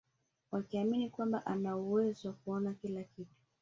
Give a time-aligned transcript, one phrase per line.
[0.51, 3.35] Wakiamini kwamba ana uwezo wa kuona kila kitu